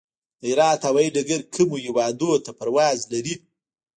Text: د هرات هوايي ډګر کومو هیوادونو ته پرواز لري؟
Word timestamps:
د 0.39 0.41
هرات 0.51 0.81
هوايي 0.89 1.09
ډګر 1.15 1.41
کومو 1.55 1.75
هیوادونو 1.85 2.37
ته 2.45 2.51
پرواز 2.59 2.99
لري؟ 3.13 3.35